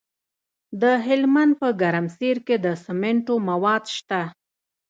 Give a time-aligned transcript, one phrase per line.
[0.81, 4.21] د هلمند په ګرمسیر کې د سمنټو مواد شته.